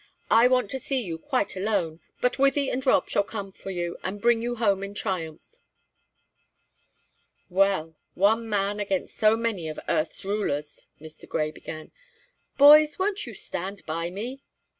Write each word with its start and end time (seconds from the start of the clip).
I 0.31 0.47
want 0.47 0.71
to 0.71 0.79
see 0.79 0.99
you 0.99 1.19
quite 1.19 1.55
alone, 1.55 1.99
but 2.21 2.39
Wythie 2.39 2.71
and 2.73 2.83
Rob 2.83 3.07
shall 3.07 3.21
come 3.21 3.51
for 3.51 3.69
you, 3.69 3.97
and 4.01 4.19
bring 4.19 4.41
you 4.41 4.55
home 4.55 4.81
in 4.83 4.95
triumph." 4.95 5.57
"Well, 7.51 7.95
one 8.15 8.49
man 8.49 8.79
against 8.79 9.15
so 9.15 9.37
many 9.37 9.67
of 9.69 9.75
the 9.75 9.91
earth's 9.91 10.25
rulers," 10.25 10.87
Mr. 10.99 11.29
Grey 11.29 11.51
began. 11.51 11.91
"Boys, 12.57 12.97
won't 12.97 13.27
you 13.27 13.35
stand 13.35 13.85
by 13.85 14.09
me?" 14.09 14.41